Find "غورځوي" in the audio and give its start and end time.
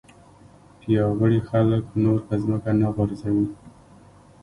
2.95-3.47